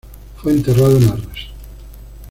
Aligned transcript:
Fue 0.37 0.53
enterrado 0.53 0.97
en 0.97 1.09
Arras. 1.09 1.49